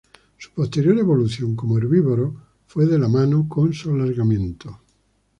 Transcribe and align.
Su 0.39 0.49
posterior 0.53 0.97
evolución 0.97 1.55
como 1.55 1.77
herbívoros 1.77 2.33
fue 2.65 2.87
de 2.87 2.97
la 2.97 3.07
mano 3.07 3.47
con 3.47 3.71
su 3.71 3.91
alargamiento. 3.91 4.79